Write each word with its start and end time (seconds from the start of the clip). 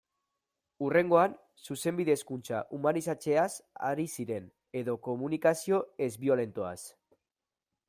Hurrengoan, 0.85 1.35
Zuzenbide-hezkuntza 1.65 2.61
humanizatzeaz 2.77 3.45
ari 3.91 4.07
ziren, 4.15 4.49
edo 4.83 4.99
komunikazio 5.11 5.85
ez-biolentoaz... 6.09 6.77